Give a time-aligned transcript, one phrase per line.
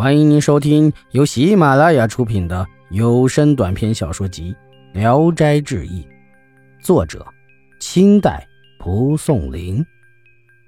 [0.00, 4.56] 欢迎您收听由喜马拉雅出品的有声短篇小说集
[4.98, 6.02] 《聊斋志异》，
[6.82, 7.22] 作者：
[7.80, 8.48] 清代
[8.78, 9.84] 蒲松龄，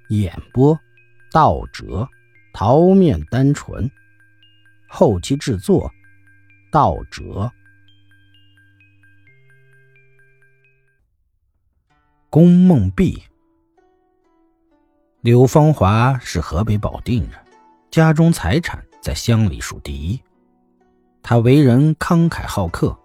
[0.09, 0.79] 演播：
[1.31, 2.07] 道哲、
[2.53, 3.89] 桃面单纯，
[4.87, 5.91] 后期制作：
[6.71, 7.51] 道哲。
[12.29, 13.19] 宫梦碧，
[15.21, 17.39] 柳芳华是河北保定人，
[17.89, 18.79] 家中财产。
[19.03, 20.17] 在乡里数第一，
[21.21, 22.97] 他为人慷慨好客，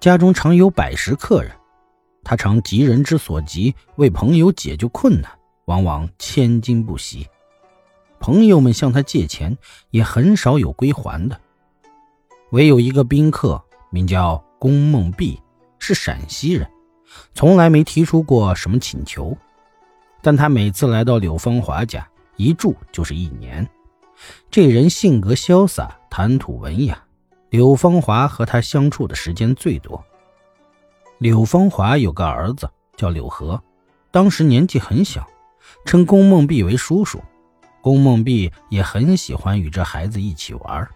[0.00, 1.52] 家中常有百十客人。
[2.24, 5.30] 他常急人之所急，为朋友解救困难，
[5.66, 7.28] 往往千金不惜。
[8.18, 9.56] 朋友们向他借钱，
[9.90, 11.40] 也很少有归还的。
[12.50, 15.40] 唯有一个宾客，名叫龚梦碧，
[15.78, 16.68] 是陕西人，
[17.32, 19.36] 从来没提出过什么请求。
[20.20, 23.64] 但他每次来到柳芳华家，一住就是一年。
[24.50, 27.00] 这人性格潇洒，谈吐文雅。
[27.50, 30.04] 柳芳华和他相处的时间最多。
[31.18, 33.62] 柳芳华有个儿子叫柳和，
[34.10, 35.24] 当时年纪很小，
[35.84, 37.22] 称宫梦碧为叔叔。
[37.80, 40.88] 宫梦碧也很喜欢与这孩子一起玩。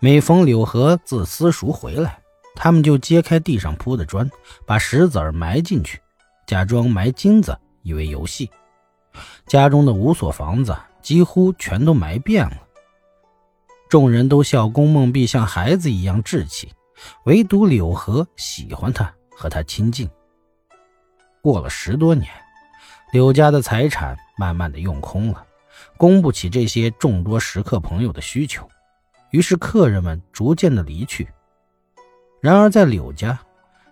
[0.00, 2.18] 每逢柳和自私塾回来，
[2.54, 4.30] 他们就揭开地上铺的砖，
[4.66, 5.98] 把石子儿埋进去，
[6.46, 8.50] 假装埋金子，以为游戏。
[9.46, 10.76] 家中的五所房子。
[11.02, 12.56] 几乎全都埋遍了。
[13.88, 16.72] 众人都笑宫梦碧像孩子一样稚气，
[17.24, 20.08] 唯独柳河喜欢他，和他亲近。
[21.42, 22.30] 过了十多年，
[23.12, 25.44] 柳家的财产慢慢的用空了，
[25.96, 28.68] 供不起这些众多食客朋友的需求，
[29.30, 31.28] 于是客人们逐渐的离去。
[32.40, 33.38] 然而在柳家，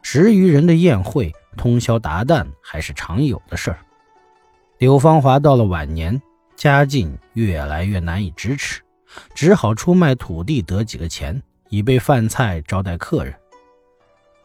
[0.02, 3.78] 十余人的宴会，通宵达旦还是常有的事儿。
[4.78, 6.22] 柳芳华到了晚年。
[6.58, 8.82] 家境越来越难以支持，
[9.32, 13.32] 只好出卖土地得几个钱，以备饭菜招待客人。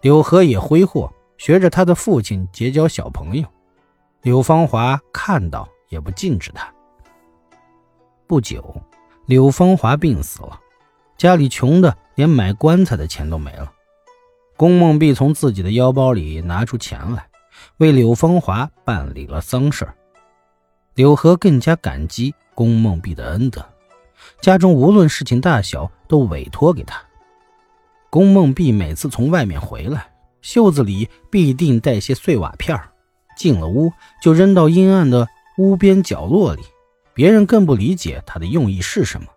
[0.02, 3.48] 柳河也挥霍，学着他的父亲结交小朋友。
[4.21, 6.71] 柳芳华看到也不禁止他。
[8.27, 8.80] 不久，
[9.26, 10.60] 柳芳华病死了，
[11.17, 13.73] 家里穷的连买棺材的钱都没了。
[14.55, 17.27] 宫梦碧从自己的腰包里拿出钱来，
[17.77, 19.95] 为柳芳华办理了丧事儿。
[20.95, 23.65] 柳河更加感激宫梦碧的恩德，
[24.42, 27.02] 家中无论事情大小都委托给他。
[28.11, 32.80] 宫梦碧每次从外面回来，袖子里必定带些碎瓦片
[33.36, 35.27] 进了屋就扔到阴暗的
[35.58, 36.61] 屋边角落里，
[37.15, 39.27] 别人更不理解他的用意是什么。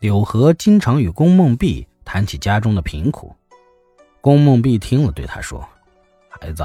[0.00, 3.34] 柳河经常与宫梦碧谈起家中的贫苦，
[4.20, 5.66] 宫梦碧听了对他说
[6.28, 6.62] ：“孩子，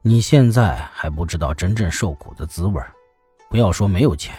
[0.00, 2.82] 你现在还不知道真正受苦的滋味。”
[3.52, 4.34] 不要说没有钱，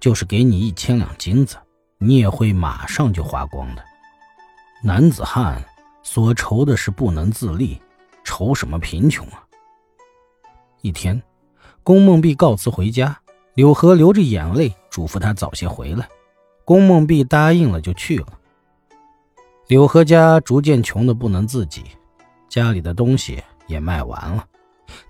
[0.00, 1.58] 就是给你一千两金子，
[1.98, 3.84] 你也会马上就花光的。
[4.82, 5.62] 男子汉
[6.02, 7.78] 所愁的是不能自立，
[8.24, 9.44] 愁什么贫穷啊？
[10.80, 11.22] 一天，
[11.82, 13.14] 宫梦碧告辞回家，
[13.52, 16.08] 柳河流着眼泪嘱咐他早些回来。
[16.64, 18.26] 宫梦碧答应了，就去了。
[19.68, 21.84] 柳河家逐渐穷得不能自己，
[22.48, 24.46] 家里的东西也卖完了，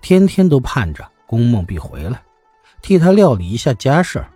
[0.01, 2.21] 天天都盼着宫梦碧回来。
[2.81, 4.29] 替他料理一下家事儿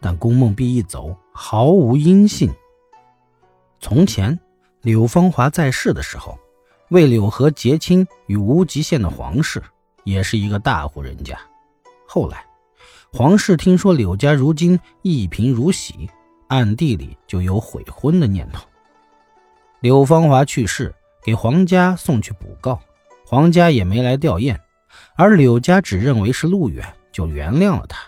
[0.00, 2.50] 但宫梦碧一走，毫无音信。
[3.80, 4.38] 从前，
[4.82, 6.38] 柳芳华在世的时候，
[6.90, 9.62] 为柳河结亲与无极县的皇室，
[10.04, 11.38] 也是一个大户人家。
[12.06, 12.44] 后来，
[13.12, 16.08] 皇室听说柳家如今一贫如洗，
[16.46, 18.64] 暗地里就有悔婚的念头。
[19.80, 22.80] 柳芳华去世，给皇家送去补告，
[23.26, 24.56] 皇家也没来吊唁，
[25.16, 26.84] 而柳家只认为是路远。
[27.18, 27.98] 就原谅了他。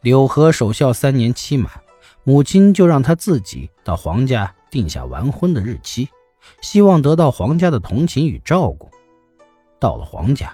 [0.00, 1.70] 柳河守孝三年期满，
[2.24, 6.08] 母亲就让他自己到皇家定下完婚的日期，
[6.62, 8.90] 希望得到皇家的同情与照顾。
[9.78, 10.50] 到了皇家，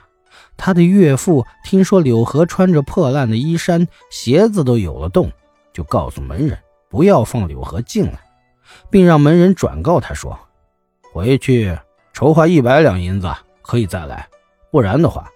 [0.57, 5.31] 他的岳父听说柳河穿着破烂的衣衫，鞋子都有了洞，
[5.73, 8.19] 就告诉门人不要放柳河进来，
[8.91, 10.37] 并让门人转告他说
[11.15, 11.79] ：“回去
[12.13, 13.33] 筹划一百两银子，
[13.63, 14.27] 可以再来；
[14.73, 15.31] 不然的话。”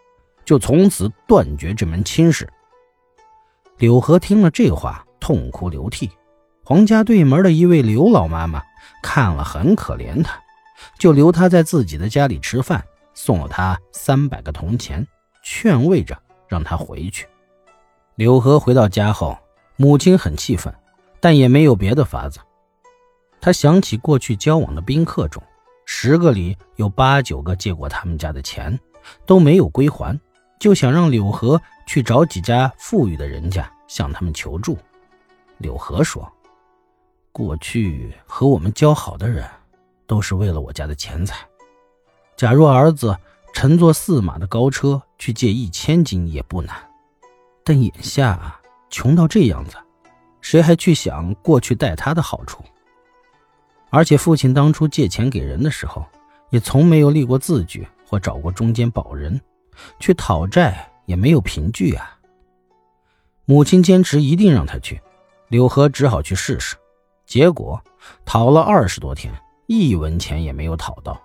[0.50, 2.52] 就从此断绝这门亲事。
[3.78, 6.10] 柳河听了这话，痛哭流涕。
[6.64, 8.60] 皇家对门的一位刘老妈妈
[9.00, 10.42] 看了很可怜他，
[10.98, 15.06] 就留他在自己的家里吃饭，送了他三百个铜钱，
[15.44, 17.28] 劝慰着让他回去。
[18.16, 19.38] 柳河回到家后，
[19.76, 20.74] 母亲很气愤，
[21.20, 22.40] 但也没有别的法子。
[23.40, 25.40] 他想起过去交往的宾客中，
[25.86, 28.76] 十个里有八九个借过他们家的钱，
[29.24, 30.18] 都没有归还。
[30.60, 34.78] 就想让柳河去找几家富裕的人家向他们求助。
[35.56, 36.30] 柳河说
[37.32, 39.44] ：“过去和我们交好的人，
[40.06, 41.44] 都是为了我家的钱财。
[42.36, 43.16] 假若儿子
[43.54, 46.76] 乘坐四马的高车去借一千金也不难，
[47.64, 48.60] 但眼下
[48.90, 49.76] 穷到这样子，
[50.42, 52.62] 谁还去想过去待他的好处？
[53.88, 56.04] 而且父亲当初借钱给人的时候，
[56.50, 59.40] 也从没有立过字据或找过中间保人，
[59.98, 62.18] 去讨债也没有凭据啊。
[63.44, 65.00] 母亲坚持一定让他去，
[65.48, 66.76] 柳河只好去试试，
[67.26, 67.82] 结果
[68.24, 69.32] 讨了二十多天，
[69.66, 71.20] 一文钱也没有讨到。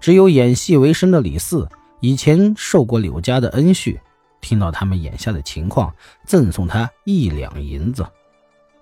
[0.00, 1.68] 只有演戏为生的李四，
[2.00, 3.98] 以前受过柳家的恩恤，
[4.40, 5.94] 听到他们眼下的情况，
[6.26, 8.04] 赠送他一两银子，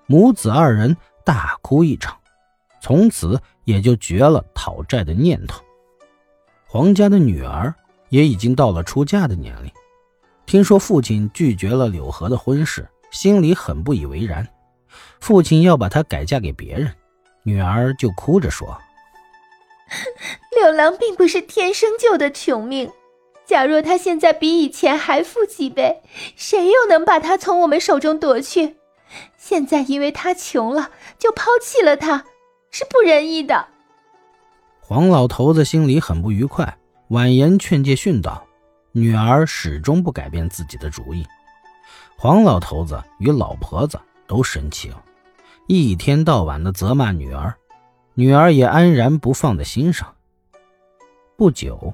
[0.07, 2.17] 母子二人大哭一场，
[2.81, 5.63] 从此也就绝了讨债的念头。
[6.67, 7.75] 黄家的女儿
[8.11, 9.71] 也已经到了出嫁的年龄，
[10.45, 14.47] 听说父亲拒绝了柳河的婚事，心里很不以为然。
[15.21, 16.93] 父亲要把她改嫁给别人，
[17.45, 18.77] 女儿就哭着说。
[20.61, 22.91] 柳郎并不是天生就的穷命，
[23.47, 26.03] 假若他现在比以前还富几倍，
[26.37, 28.77] 谁又能把他从我们手中夺去？
[29.37, 32.25] 现在因为他穷了，就抛弃了他，
[32.71, 33.67] 是不仁义的。
[34.81, 36.79] 黄老头子心里很不愉快，
[37.11, 38.47] 婉言劝诫训导，
[38.93, 41.27] 女儿始终不改变自己的主意。
[42.17, 43.99] 黄老头子与老婆子
[44.29, 45.03] 都生气了，
[45.67, 47.53] 一天到晚的责骂女儿。
[48.15, 50.15] 女儿也安然不放在心上。
[51.37, 51.93] 不久，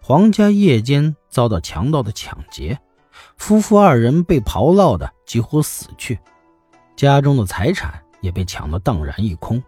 [0.00, 2.78] 黄家夜间遭到强盗的抢劫，
[3.36, 6.16] 夫妇二人被刨涝的几乎死去，
[6.94, 9.60] 家中的财产也被抢得荡然一空。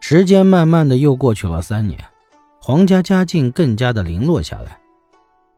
[0.00, 1.98] 时间慢慢的又过去了三年，
[2.60, 4.78] 黄家家境更加的零落下来。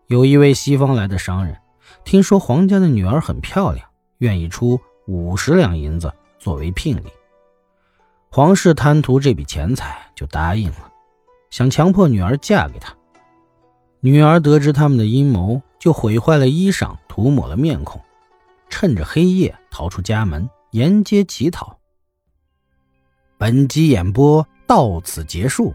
[0.06, 1.56] 有一位西方来的商人，
[2.04, 3.86] 听说黄家的女儿很漂亮，
[4.18, 7.10] 愿意出五十两银子作为聘礼。
[8.28, 10.92] 黄氏贪图这笔钱财，就答应了，
[11.50, 12.94] 想强迫女儿嫁给他。
[14.00, 18.00] 女儿得知他们的阴谋，就毁坏了衣裳，涂抹了面孔，
[18.68, 21.76] 趁着黑夜逃出家门，沿街乞讨。
[23.36, 25.74] 本集演播到此结束，